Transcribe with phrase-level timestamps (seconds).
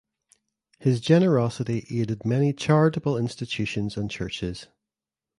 [0.79, 4.65] His generosity aided many charitable institutions and churches.